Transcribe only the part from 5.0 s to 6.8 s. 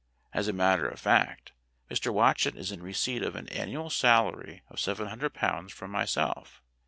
hundred pounds from myself.